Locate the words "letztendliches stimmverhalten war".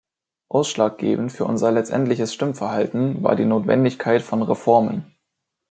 1.71-3.35